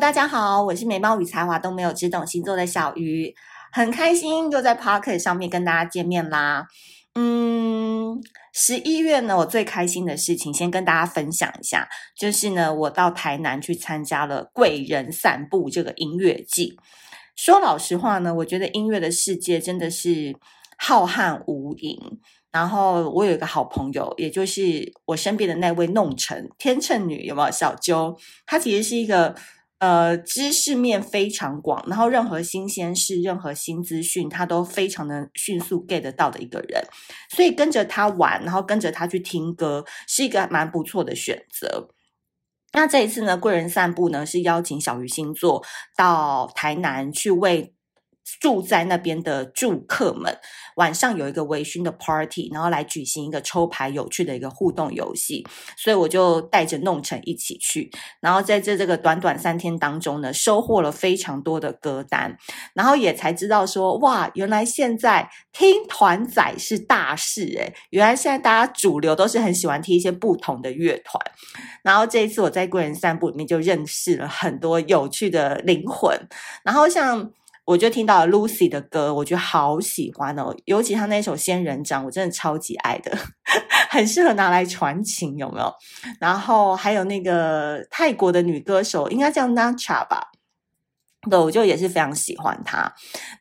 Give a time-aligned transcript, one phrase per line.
[0.00, 3.34] 大家好，我是美貌与才华都没有，只懂星座的小鱼，
[3.72, 6.68] 很开心又在 Pocket 上面跟大家见面啦。
[7.16, 8.20] 嗯，
[8.52, 16.78] 十一月呢，我最开心的事情，先跟大家分享一下，就是呢，我到台南去参加了贵人散步这个音乐季。
[17.34, 20.36] 说老实话呢，我觉得音乐的世界真的是
[20.78, 21.98] 浩瀚无垠。
[22.52, 28.16] 然后我有一个好朋友，也就是我身边的那位弄臣天秤女，有没有小揪？
[28.46, 29.34] 她其实是一个
[29.78, 36.82] 呃知识面非常广，然后任何新鲜事、任何新资讯，他都非常的迅速 get 到的一个人。
[37.30, 41.88] 所以跟着他玩，然后跟着他去听歌，是一个蛮不错的选择。
[42.72, 45.64] 那这一次呢，贵人散步呢是邀请小鱼星座
[45.96, 47.74] 到台南去为。
[48.40, 50.38] 住在那边的住客们
[50.76, 55.46] 晚上有一个微醺的 party，然后来举行一个抽牌有趣的一个互动游戏，
[55.76, 62.36] 所以我就带着弄成一起去，然后在这这个短短三天当中呢，收获了非常多的歌单，
[62.74, 71.20] 然后也才知道说哇，原来现在听团仔是大事诶，原来现在大家主流都是很喜欢听一些不同的乐团，
[71.82, 76.16] 然后这一次我在贵人散步里面就认识了很多有趣的灵魂，
[76.62, 77.32] 然后像。
[77.68, 83.14] 我就听到了 Lucy 的歌，我觉得好喜欢哦，尤其他那首《仙人掌》，我真的超级爱的，
[83.90, 85.70] 很适合拿来传情，有没有？
[86.18, 90.28] 然后还有那个泰国的女歌手，应该叫 Nacha 吧？
[91.28, 92.90] 对，我就也是非常喜欢她。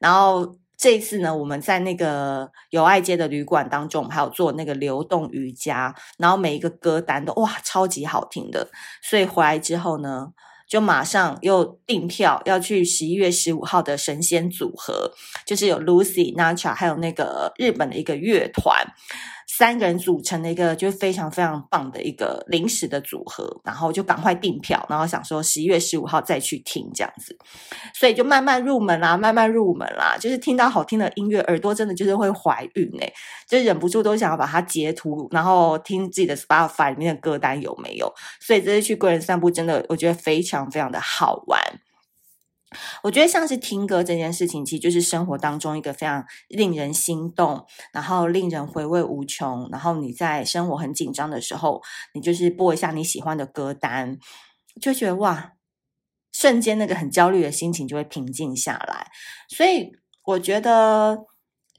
[0.02, 8.68] 然后这一次呢，我们在那个友爱街的旅馆当中，还有做那个流动瑜伽，然后每一个歌单都哇，超级好听的。
[9.02, 10.28] 所以回来之后呢，
[10.68, 15.12] 就马上又订票要去十一月十五号的神仙组合，
[15.46, 18.86] 就是有 Lucy、Nacha，还有那个日本的一个乐团。
[19.48, 27.36] 三个人组成的一个就非常非常棒的一个临时的组合，然后就赶快订票，然后想说十一月十五号再去听这样子，
[27.94, 33.14] 所以就慢慢入门啦，慢慢入门啦，就是听到好听的音乐，耳朵真的就是会怀孕诶，
[33.48, 41.60] 就忍不住都想要把它截图，然后听自己的 Spotify 里面的歌单有没有，所以这次去贵人散步真的我觉得非常非常的好玩。
[43.02, 49.70] 我觉得像是听歌这件事情，其实就是生活当中一个非常令人心动，然后令人回味无穷。
[49.72, 51.82] 然后你在生活很紧张的时候，
[52.14, 54.18] 你就是播一下你喜欢的歌单，
[54.82, 55.54] 就觉得哇，
[56.34, 59.08] 瞬间那个很焦虑的心情就会平静下来。
[59.48, 59.92] 所以
[60.26, 61.20] 我觉得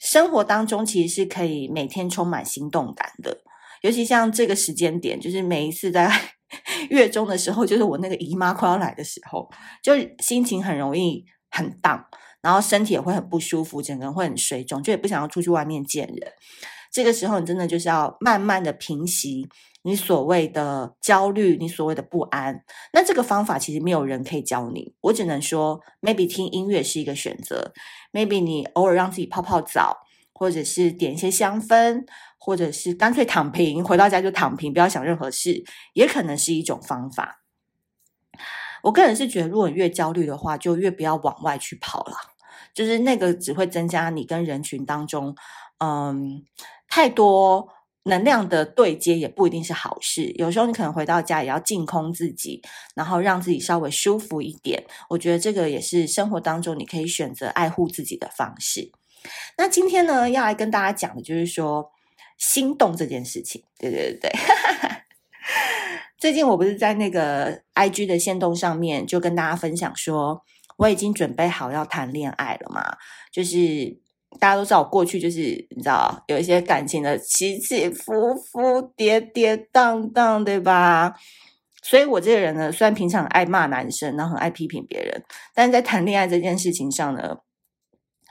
[0.01, 3.43] 生活当中其实是可以每天充满心动感的，
[3.83, 6.38] 尤其像这个时间点，就是每一次在。
[6.91, 9.49] 月中的时候，就是我那个姨妈快要来的时候，
[9.83, 12.05] 就心情很容易很荡，
[12.41, 16.33] 然后身体也会很不舒服，整个人会很水肿，就也不想要出去外面见人。
[16.91, 19.47] 这个时候，你真的就是要慢慢的平息
[19.83, 22.65] 你所谓的焦虑，你所谓的不安。
[22.95, 27.73] 那这个方法其实没有人可以教你，我只能说，maybe 听音乐是一个选择
[28.13, 29.99] ，maybe 你偶尔让自己泡泡澡，
[30.33, 32.05] 或者是点一些香氛。
[32.39, 37.43] 或者是干脆躺平，回到家就躺平，不要想任何事，也可能是一种方法。
[38.85, 42.15] 我个人是觉得，如果你越焦虑的话，就越不要往外去跑了，
[42.73, 45.35] 就是那个只会增加你跟人群当中，
[45.79, 46.45] 嗯，
[46.89, 47.69] 太多
[48.05, 50.33] 能量的对接，也不一定是好事。
[50.37, 52.63] 有时候你可能回到家也要净空自己，
[52.95, 54.85] 然后让自己稍微舒服一点。
[55.11, 58.93] 我觉得这个也是生活当中你可以选择爱护自己的方式。
[59.57, 61.91] 那今天呢，要来跟大家讲的就是说。
[62.39, 64.33] 心动这件事情，对对对对，
[66.17, 70.41] 最近我不是在那个 IG 的限动上面就跟大家分享说，
[70.77, 72.97] 我已经准备好要谈恋爱了嘛。
[73.33, 73.99] 就是
[74.39, 75.41] 大家都知道我过去就是
[75.71, 81.15] 你知道有一些感情的起起伏伏、跌跌荡荡，对吧？
[81.83, 87.39] 所以我这个人呢，虽然平常爱骂男生，然后很爱批评别人，但是在谈恋爱这件事情上呢。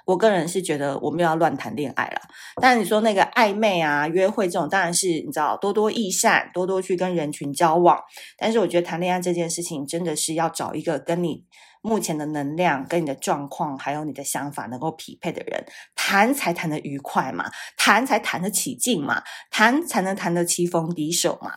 [0.08, 2.22] 我个人是觉得我没有要乱谈恋爱了，
[2.62, 8.02] 但你说那个暧昧啊、约会这种，当然是你知道多多益善，多多去跟人群交往。
[8.38, 11.44] 但是我觉得谈恋爱这件事情，真的是要找一个跟你
[11.82, 19.22] 目前的能量、跟你的状况还有你的想法能够匹配的人，谈才谈得愉快嘛，谈才谈得起劲嘛，
[19.52, 21.52] 谈才能谈得棋逢敌手嘛。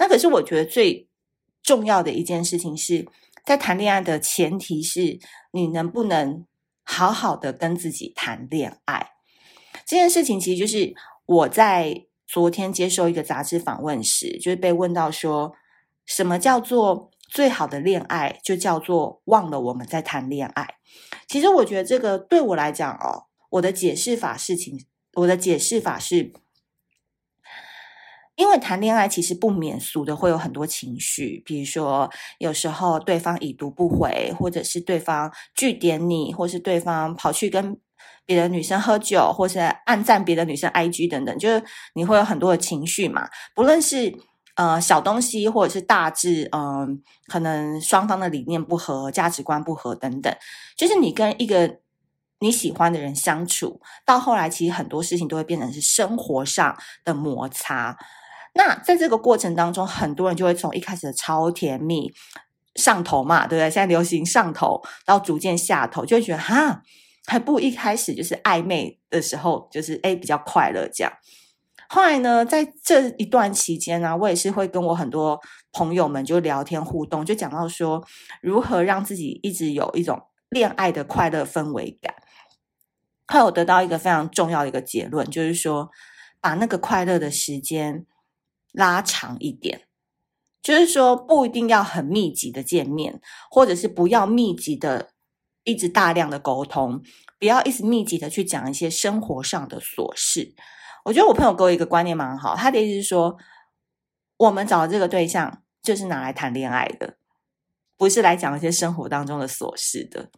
[0.00, 1.08] 那可是我觉得最
[1.62, 3.06] 重要的一件事情是
[3.44, 5.20] 在谈恋爱的前提是
[5.52, 6.44] 你能不能。
[6.84, 9.10] 好好的跟自己谈恋爱
[9.86, 10.94] 这件事情，其实就是
[11.26, 15.54] 我在昨天接受一个杂志访问时，就是被问到说，
[16.06, 18.38] 什么叫做最好的恋爱？
[18.42, 20.76] 就叫做忘了我们在谈恋爱。
[21.26, 26.32] 其实我觉得这个对我来讲哦，我的解释法事情，我的解释法是，
[28.36, 37.76] 因为谈恋爱其实不免俗的会有很多情绪，比如说有时候对方已读不回，或者是对方拒点你，或是对方跑去跟
[38.26, 41.62] 别的女生喝酒，或是暗赞别的女生 IG 等等，就是
[41.94, 43.28] 你会有很多的情绪嘛。
[43.54, 44.12] 不论是
[44.56, 50.34] 呃小东西，或者是大致，嗯、可能双方的理念不合、价值观不合等等，
[50.76, 51.78] 就是你跟一个
[52.40, 57.96] 你喜欢的人相处，到后来其实很多事情都会变成是生活上的摩擦。
[58.56, 62.12] 那在这个过程当中，很多人就会从一开始的超甜蜜
[62.76, 63.68] 上头嘛，对不对？
[63.68, 66.80] 现在流行上头，到逐渐下头，就会觉得哈，
[67.26, 71.12] 还不一开始就是暧昧的时候，就是诶比较快乐这样。
[71.88, 75.40] 后来呢，在这一段期间呢、我也是会跟我很多
[75.72, 78.04] 朋友们就聊天互动，就讲到说
[78.40, 82.14] 如何让自己一直有一种恋爱的快乐氛围感。
[83.26, 85.90] 后来我得到一个非常重要的一个结论，就是说
[86.40, 88.06] 把那个快乐的时间。
[88.74, 89.86] 拉长一点，
[90.60, 95.12] 就是说不一定要很密集的见面，或者是不要密集的
[95.62, 97.00] 一直大量的沟通，
[97.38, 100.54] 不要一直密集的去讲一些生活上的琐事。
[101.04, 103.36] 我觉得我朋友给我一个观念蛮好，他的意思是说，
[104.38, 107.18] 我们找的这个对象就是拿来谈恋爱的，
[107.96, 110.30] 不是来讲一些生活当中的琐事的。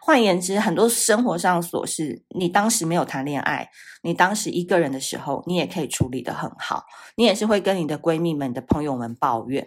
[0.00, 3.70] 换言之，很多生活上琐事，你当时没有谈恋爱，
[4.02, 6.84] 你当时一个人的时候，你也可以处理得很好，
[7.16, 9.66] 你也是会跟你的闺蜜们、你的朋友们抱怨。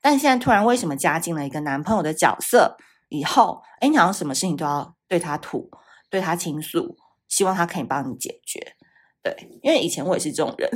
[0.00, 2.76] 但现在突然为什么加进了一个男朋友的角色
[3.08, 5.70] 以后，诶，你好像什么事情都要对他吐，
[6.10, 6.96] 对他倾诉，
[7.28, 8.74] 希望他可以帮你解决。
[9.22, 10.70] 对，因为以前我也是这种人，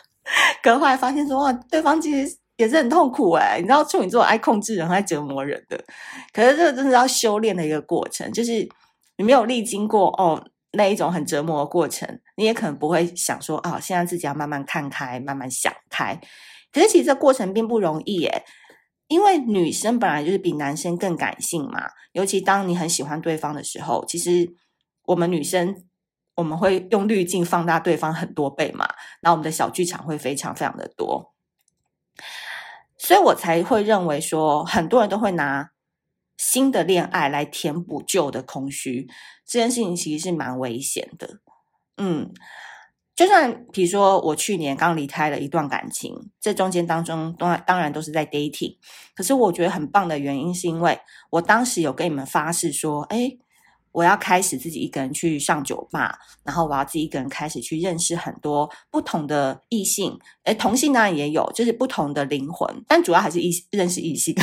[0.62, 2.39] 可是后来发现说，哇，对方其实。
[2.60, 5.82] 也是很痛苦哎，你知道处女座爱控制人、爱折磨人的，
[6.30, 8.68] 可是这个真是要修炼的一个过程，就是
[9.16, 16.20] 你没有历经过哦那一种很折磨的过程，你也可能不会想说啊、哦，现在自己要慢慢看开，慢慢想开。
[16.70, 18.44] 可是其实这过程并不容易耶，
[19.08, 24.46] 因为女生本来就是比男生更感性嘛，尤其当你很喜欢对方的时候，其实
[25.06, 25.74] 我们女生
[26.34, 28.86] 我们会用滤镜放大对方很多倍嘛，
[29.22, 31.34] 那我们的小剧场会非常非常的多。
[33.02, 35.70] 所以我才会认为说，很多人都会拿
[36.36, 39.08] 新的恋爱来填补旧的空虚，
[39.46, 41.40] 这件事情其实是蛮危险的。
[41.96, 42.30] 嗯，
[43.16, 48.76] 就算比如说我去年刚离开了一段感情，这中间当中当然当然都是在 dating，
[49.14, 51.00] 可是我觉得很棒的原因是因为
[51.30, 53.38] 我当时有跟你们发誓说，诶
[53.92, 64.32] 我要开始自己一个人去上酒吧，然后我要自己一个人开始去认识很多不同的异性，诶，同性当然也有，就是不同的灵魂，但主要还是异认识异性。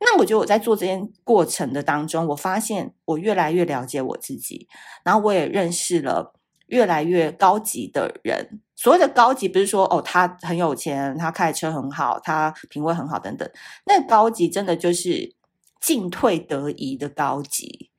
[0.00, 4.66] 那我觉得我在做这件过程的当中，我发现我越来越了解我自己，
[5.04, 6.34] 然后我也认识了
[6.66, 8.60] 越来越高级的人。
[8.74, 13.48] 所谓的高级，不是说哦，他很有钱，他开车很好，他品味很好等等，
[13.86, 15.35] 那高级真的就是。
[15.86, 17.92] 进退得宜的高级，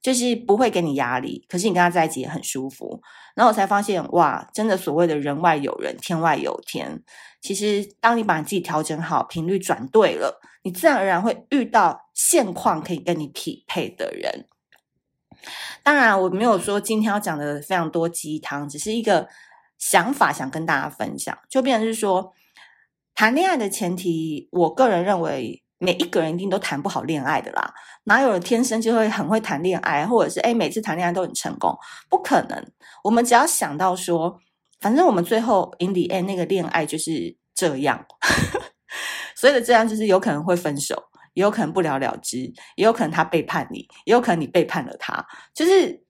[0.00, 3.02] 就是不会给你压力，可是你跟他在一起也很舒服。
[3.34, 7.02] 然后我才发现，哇，真的所谓的人外有人，天外有天。
[7.42, 14.46] 其实，当你把你自己调整好，频率转对了，你自然而然会遇到现况可以跟你匹配的人。
[15.82, 19.28] 当然，我没有说今天要讲的非常多鸡汤，只是一个
[19.76, 21.38] 想法，想跟大家分享。
[21.50, 22.32] 就变成是说，
[23.14, 25.62] 谈恋爱的前提，我个人认为。
[25.78, 31.76] 每一个人一定都谈不好恋爱的啦，哪有人天生就会很会谈恋爱，或者是诶每次谈恋爱都很成功？
[32.08, 32.72] 不可能。
[33.04, 34.40] 我们只要想到说，
[34.80, 38.06] 反正我们最后 in the end 那个恋爱就是这样，
[39.36, 40.94] 所以的这样就是有可能会分手，
[41.34, 42.38] 也有可能不了了之，
[42.76, 46.02] 也有可能他背叛你，也有可能你背叛了他，就是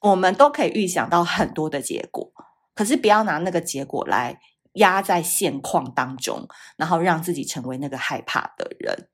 [0.00, 2.30] 我们都可以预想到很多的结果，
[2.74, 4.38] 可是不要拿那个结果来。
[4.76, 9.08] 压在现况当中，然后让自己成为那个害怕的人。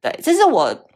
[0.00, 0.88] 对，这是我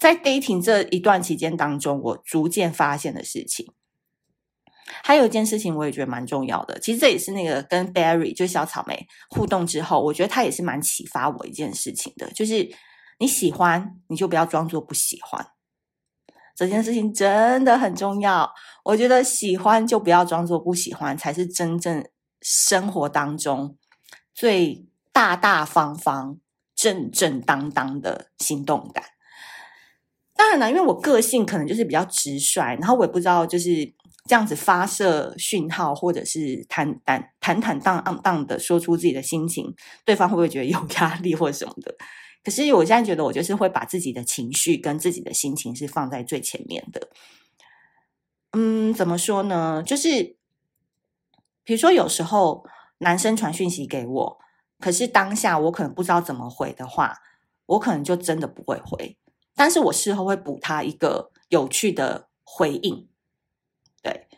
[0.00, 3.72] 在 dating 这一段期间当中，我逐渐发现的事情。
[5.04, 6.78] 还有一件事情，我也觉得蛮重要的。
[6.78, 12.68] 其实这也是那个跟 Barry 就小草莓互动之后，我觉得他也是蛮启发我一件事情的，就是
[13.18, 15.46] 你喜欢，你就不要装作不喜欢。
[16.54, 18.52] 这件事情真的很重要。
[18.84, 22.04] 我觉得喜欢就不要装作不喜欢，才是真正。
[22.42, 23.76] 生活当中
[24.34, 26.38] 最大大方方、
[26.74, 29.04] 正正当当的心动感。
[30.34, 33.84] 当然了，因为我个性可能就是比较直率，然后我也不知道就是
[34.26, 39.72] 这样子发射讯号，或者是坦坦坦坦荡荡荡的说出自己的心情，
[40.04, 41.94] 对方会不会觉得有压力或什么的？
[42.42, 47.08] 可是我现在觉得，我就是会把自己的情绪跟自己的心情是放在最前面的。
[48.52, 49.82] 嗯，怎么说呢？
[49.86, 50.36] 就是。
[51.64, 52.64] 比如说有时候
[52.98, 54.38] 男生传讯息给我，
[54.78, 57.18] 可是当下我可能不知道怎么回的话，
[57.66, 59.16] 我可能就真的不会回，
[59.54, 63.08] 但是我事后会补他一个有趣的回应，
[64.02, 64.28] 对，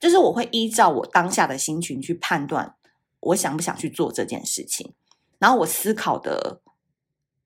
[0.00, 2.76] 就是我会依照我当下的心情去判断
[3.20, 4.94] 我想不想去做这件事情，
[5.38, 6.60] 然后我思考的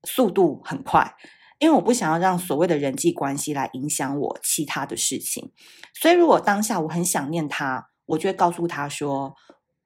[0.03, 1.15] 速度很快。
[1.59, 5.53] 因为我不想要让所谓的人际关系来影响我其他的事情，
[5.93, 9.35] 所以如果当下我很想念他，我就会告诉他说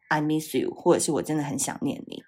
[0.09, 2.23] “I miss you”，或者是我真的很想念你。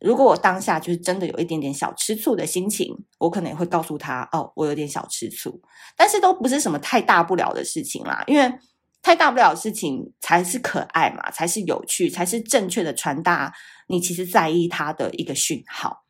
[0.00, 5.60] 如果我当下就是真的有一点点小吃醋的心情，我可能也会告诉他：“哦，我有点小吃醋。”
[5.96, 8.52] 但是都不是什么太大不了的事情啦，因为
[9.00, 13.52] 太大不了的事情才是可爱嘛，才是有趣，才是正确的传达
[13.86, 16.04] 你其实在意他的一个讯号。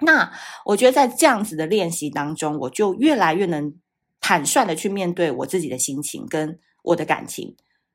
[0.00, 0.32] 那
[0.64, 3.74] 我觉得在这样子的练习当中，我就越来越能
[4.20, 7.54] 坦率的去面对我自己的心情跟我的感情。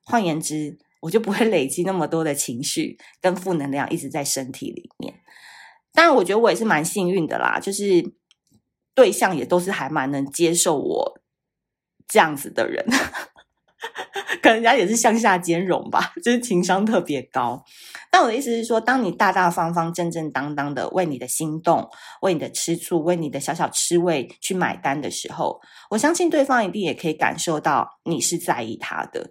[0.09, 5.13] 换言之，我就不会累积那么多的情绪跟负能量一直在身体里面。
[5.93, 8.13] 当然，我觉得我也是蛮幸运的啦，就是
[8.95, 11.21] 对象也都是还蛮能接受我
[12.07, 12.83] 这样子的人。
[14.41, 17.63] 可能人家也是向下兼容吧，就是情商特别高。
[18.11, 21.89] 但我的意思是说，当你大大方方、正正当当的为你的心动、
[22.21, 25.61] 为你的吃醋、为你的小小吃味去买单的时候，
[25.91, 29.29] 我相信对方一定也可以感受到你是在意他的。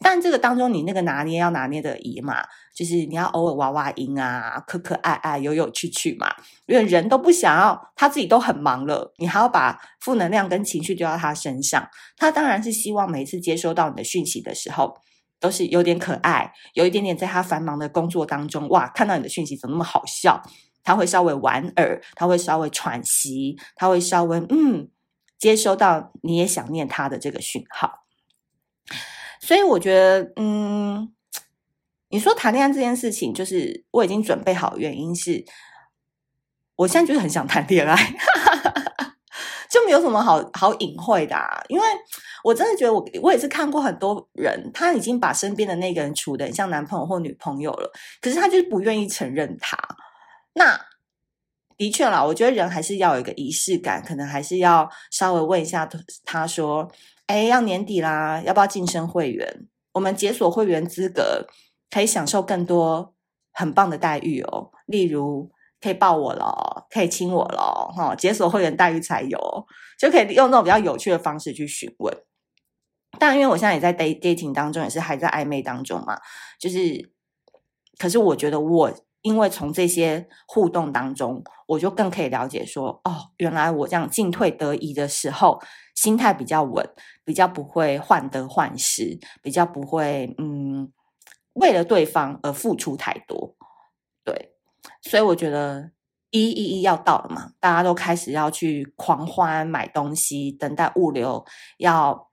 [0.00, 6.32] 但这个当中，你那个拿捏要拿捏的宜嘛，就是你要偶尔娃娃音啊，可可爱爱、有有趣趣嘛。
[6.66, 11.88] 因为人都不想要，他自己都很忙了，你还要把负能量跟情绪丢到他身上。
[12.16, 14.96] 他当然是希望每一次接收到你的讯息的时候，
[15.40, 20.40] 都是有点可爱，有一点点在他繁忙的工作当中，哇，看到你的讯息怎么那么好笑？
[20.84, 24.88] 他会稍微莞尔，他会稍微喘息，他会稍微嗯，
[25.36, 28.04] 接收到你也想念他的这个讯号。
[29.40, 31.12] 所以我觉得，嗯，
[32.10, 35.44] 你说谈恋爱这件事情，就是我已经准备好，原因是，
[36.76, 37.94] 我现在就是很想谈恋爱，
[39.70, 41.62] 就没有什么好好隐晦的啊。
[41.68, 41.86] 因为
[42.42, 49.78] 我真的觉得我，我也是看过很多人，他已经把身边的那个人处得很像男朋友或女朋友了，可是他就是不愿意承认他。
[50.54, 50.80] 那
[51.76, 55.88] 的确啦，我觉得人还是要有一个仪式感，可能还是要稍微问一下
[56.24, 56.90] 他说。
[57.28, 59.68] 哎，要年底啦，要不要晋升会员？
[59.92, 61.46] 我们解锁会员资格，
[61.90, 63.14] 可以享受更多
[63.52, 64.70] 很棒的待遇哦。
[64.86, 68.14] 例如，可以抱我了，可以亲我了，哈！
[68.14, 69.38] 解锁会员待遇才有，
[69.98, 72.16] 就可以用那种比较有趣的方式去询问。
[73.18, 76.18] 但因为我现在也在 dating 当中，也是还在暧昧当中嘛，
[76.58, 77.12] 就是，
[77.98, 78.92] 可是我觉得我。
[79.28, 85.60] 因为从这些互动当中，我就更可以了解说，哦，原来我这样进退得宜的时候，
[85.94, 86.88] 心态比较稳，
[87.26, 90.90] 比较不会患得患失，比较不会嗯，
[91.52, 93.54] 为了对方而付出太多。
[94.24, 94.54] 对，
[95.02, 95.90] 所以我觉得
[96.30, 101.44] 一一一要到了嘛，大家都开始要去狂欢买东西，等待物流
[101.76, 102.30] 要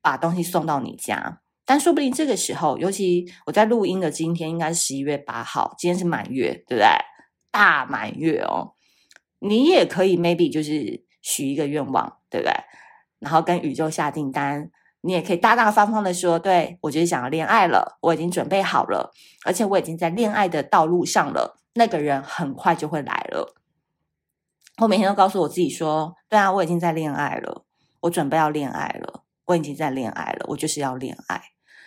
[0.00, 1.42] 把东西送到你家。
[1.66, 6.86] 但说不定这个时候，尤其我在录音的今天，应该是十一月八号，今天是满月，对不对？
[7.50, 8.74] 大满月哦，
[9.38, 12.52] 你也可以 maybe 就是许一个愿望，对不对？
[13.20, 19.12] 然后跟宇宙下订单，你也可以大大方方的说，对，我就是想要恋爱了，我已经准备好了，
[19.46, 23.54] 而且我已经在恋爱的道路上了，那个人很快就会来了。
[24.82, 27.64] 我每天都告诉我自己说，对啊，我已经在恋爱了，
[28.00, 31.40] 我准备要恋爱了，我已经在恋爱了，我就是要恋爱。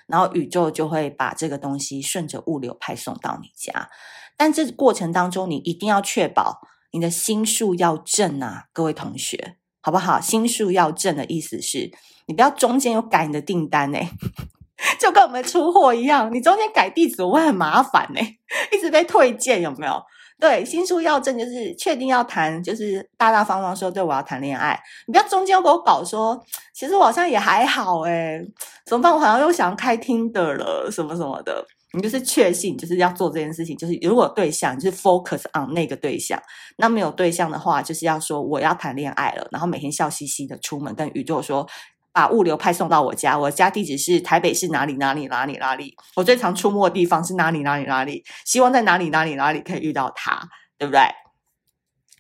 [0.07, 3.89] 然后宇宙就会把这个东西顺着物流派送到你家，
[4.35, 6.61] 但这过程当中你一定要确保
[6.91, 10.19] 你的心术要正啊，各位同学，好不好？
[10.21, 11.91] 心术要正的意思是
[12.27, 13.99] 你不要中间有改你的订单呢，
[14.99, 18.21] 就跟我们出货一样，你中间改地址我会很麻烦呢，
[18.71, 20.01] 一直被退件有没有？
[20.39, 24.79] 对，心术要正就是确定要谈，就是大大方方说，对，我要谈恋爱。
[25.07, 26.39] 你不要中间给我搞说，
[26.75, 28.39] 其实我好像也还好诶，
[28.85, 29.11] 怎么办？
[29.11, 31.65] 我好像又想要开听的了，什么什么的。
[31.93, 36.39] 你就是确信就是要做这件事情，就是如果对象，就是 focus on 那个对象。
[36.77, 41.67] 那没有对象的话，就是要说我要谈恋爱了，然后每天笑嘻嘻的出门，跟宇宙说。
[42.11, 45.95] 把物流派送到我家，我家地址是台北市哪里哪里哪里哪里。
[46.15, 50.41] 我最常出没的地方是哪里哪里哪里，希望在哪里哪里哪里可以遇到他，
[50.79, 51.01] 对不对？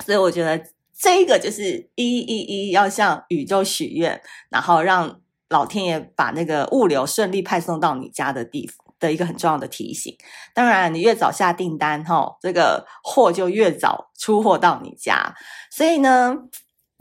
[0.05, 0.63] 所以我觉得
[0.95, 10.15] 这个就是一一一要向宇宙许愿，然后让老天爷把那个物流顺利派送到你家的地方的一个很重要的提醒。
[10.53, 15.33] 当然，你越早下订单，吼，这个货就越早出货到你家。
[15.71, 16.35] 所以呢。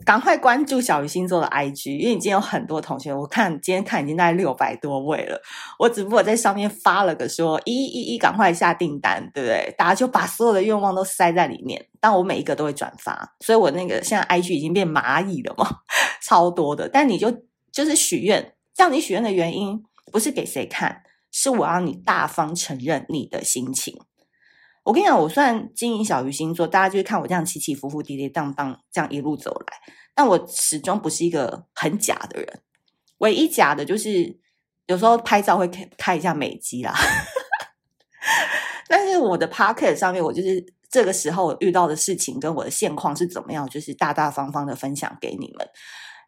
[0.05, 5.41] 赶快关注小鱼星座的 IG，因为你今天有很多同学，我看今天看已经大概六百多位了。
[5.79, 9.73] 我只不过在上面发了个说，一一一赶快下订单，对不对？
[9.77, 15.67] 大家就把所有的愿望都塞在里面，但我每一个都会转发，所以我那个现在 IG 已经变蚂蚁了嘛，
[16.23, 16.87] 超多的。
[16.87, 17.29] 但你就
[17.71, 21.01] 就是许愿，叫你许愿的原因不是给谁看，
[21.31, 23.99] 是我要你大方承认你的心情。
[24.87, 29.93] 我跟你讲，我算经营小鱼星座，大家就是看我这样起起伏伏、跌跌宕宕，这样一路走来。
[30.15, 32.61] 但我始终不是一个很假的人，
[33.17, 34.39] 唯一假的就是
[34.85, 36.95] 有时候拍照会开开一下美肌啦。
[38.87, 45.67] 但是我的 pocket 上面，我就是这个时候遇到的事情跟我的现况是怎么样，就是大大方方的分享给你们。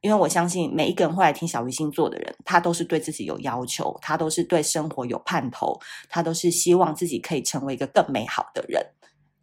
[0.01, 5.77] 因为我相信每一个人会来听小鱼星座的人，他都是对自己有要求，他都是对生活有盼头，
[6.07, 8.81] 他都是希望自己可以成为一个更美好的人。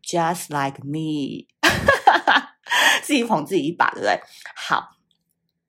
[0.02, 1.46] Just like me，
[3.02, 4.18] 自己捧自己一把，对不对？
[4.54, 4.96] 好，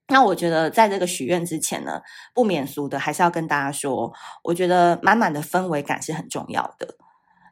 [0.07, 2.01] 那我觉得在这个许愿之前呢，
[2.33, 6.95] 不免俗的还是要跟大家说，我觉得满满的氛围感是很重要的。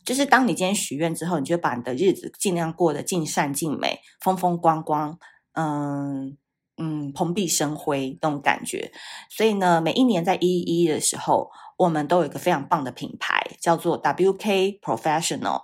[0.05, 5.19] 就是当你今天许愿之后，你就把你的日子尽量过得尽善尽美，风风光光，
[5.51, 6.37] 嗯。
[6.77, 8.91] 嗯，蓬荜生辉那种感觉，
[9.29, 15.61] 所以呢，每一年在一一一的时候，我们都有一个非常棒的品牌，叫做 WK Professional。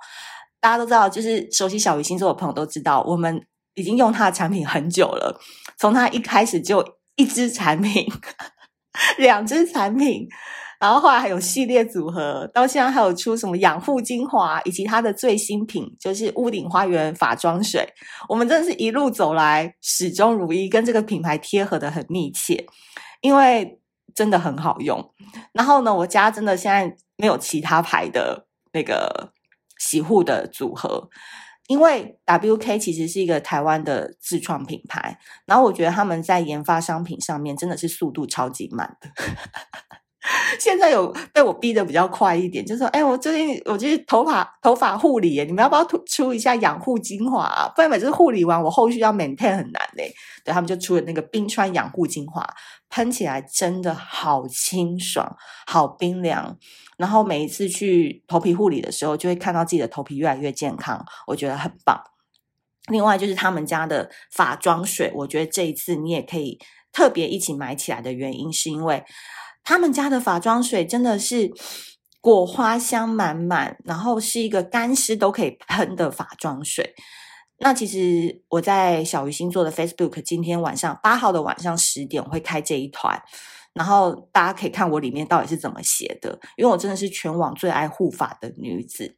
[0.59, 5.39] 大家都知道，就是熟悉小鱼星座的朋友都知道，我们已经用它的产品很久了。
[5.77, 8.05] 从它一开始就一支产品，
[9.17, 10.27] 两支产品。
[10.81, 17.87] 然后后来还有系列组合，到现在还有出什么养护精华，以及它的最新品就是屋顶花园法妆水。
[18.27, 22.65] 我们真的是一路走来始终如一，跟这个品牌贴合的很密切，
[23.21, 23.79] 因为
[24.15, 25.13] 真的很好用。
[25.53, 29.31] 然后呢，我家真的现在没有其他牌的那个
[29.77, 31.11] 洗护的组合，
[31.67, 39.11] 因为 WK 其实是一个台湾的自创品牌，然后我觉得他们在研发商品上面真的是速度超级慢的。
[40.59, 47.67] 现在有被我逼得比较快一点，就说：“哎，我最近我就是头发头发护理耶，你们要不要出一下养护精华？
[47.75, 50.13] 不然每次护理完，我后续要 maintain 很难嘞。”
[50.45, 52.47] 对，他们就出了那个冰川养护精华，
[52.89, 56.55] 喷起来真的好清爽，好冰凉。
[56.97, 61.99] 然后每一次去头皮护理的时候，就会看到自己的头皮越来越健康，我觉得很棒。
[62.89, 66.59] 另外就是他们家的发妆水，我觉得这一次你也可以
[66.91, 69.03] 特别一起买起来的原因，是因为。
[69.63, 71.51] 他们家的发妆水真的是
[72.19, 76.93] 果花香满满，然后是一个干湿都可以喷的发妆水。
[77.63, 83.21] 那其实我在小鱼星座的 Facebook 今天晚上八号的晚上十点会开这一团，
[83.73, 89.15] 然后大家可以看我里面到底是怎么写的，因为我真的是全网最爱护发的女子，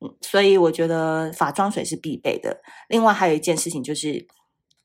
[0.00, 2.62] 嗯，所以我觉得发妆水是必备的。
[2.88, 4.26] 另外还有一件事情就是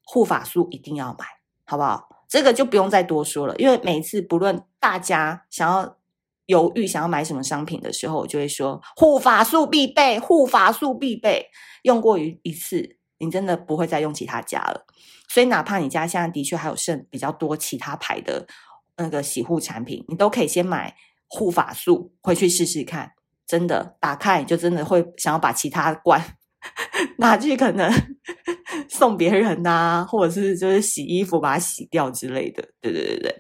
[0.04, 1.26] 护发素一定要买，
[1.66, 2.19] 好不好？
[2.30, 5.98] 这个就不用再多说了，因为每次不论大家想要
[6.46, 11.48] 犹豫想要买什么商品的时候，我就会说护发素必备，护发素必备。
[11.82, 14.86] 用过一一次，你真的不会再用其他家了。
[15.28, 18.46] 所以哪怕你家现在的确还有剩比较多其他牌的
[18.98, 20.96] 那个洗护产品，你都可以先买
[21.28, 23.14] 护发素回去试试看。
[23.48, 26.24] 真的打开，你就真的会想要把其他罐
[27.18, 27.92] 拿去可能。
[29.00, 33.40] 送别人呐、啊， 或者是就是洗衣服把它洗掉之类的，对对对对。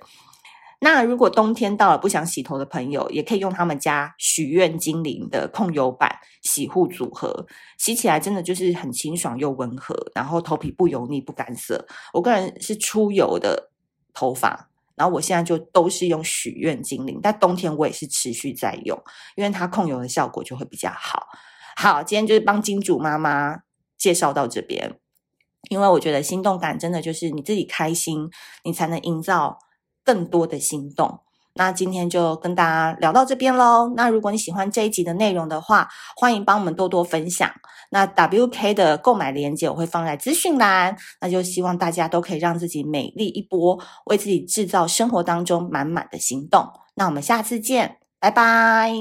[0.82, 6.10] 那如果冬天到了不想洗头的朋友，也可以用他们家许愿精灵的控油版
[6.42, 7.46] 洗护组合，
[7.78, 11.86] 洗起来真的就是很清爽又温和，然后头皮不油腻不干涩。
[12.14, 13.72] 我个人是出油的
[14.14, 18.98] 头发，然后我现在就都是用许愿精灵，但冬天我也是持续在用，
[19.36, 21.28] 因为它控油的效果就会比较好。
[21.76, 23.64] 好，今天就是帮金主妈妈
[23.98, 24.98] 介绍到这边。
[25.70, 28.30] 因为我觉得心动感真的就是你自己开心，
[28.64, 29.60] 你才能营造
[30.04, 31.20] 更多的心动。
[31.56, 33.92] 那今天就跟大家聊到这边喽。
[33.98, 37.52] 那如果你喜欢这一集的内容的话，欢迎帮我们多多分享。
[37.92, 40.96] 那 WK 的购买链接我会放在资讯栏。
[41.20, 46.66] 那就希望大家都可以让自己美丽一波，为自己制造生活当中满满的心动。
[46.96, 48.94] 那我们下次见，拜拜。